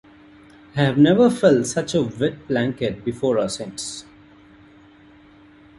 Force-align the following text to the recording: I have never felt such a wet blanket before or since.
I 0.75 0.81
have 0.81 0.97
never 0.97 1.29
felt 1.29 1.67
such 1.67 1.93
a 1.93 2.01
wet 2.01 2.47
blanket 2.47 3.05
before 3.05 3.37
or 3.37 3.47
since. 3.47 4.03